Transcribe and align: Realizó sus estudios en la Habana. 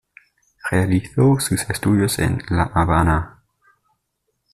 Realizó 0.71 1.39
sus 1.39 1.69
estudios 1.69 2.17
en 2.17 2.41
la 2.49 2.63
Habana. 2.73 3.43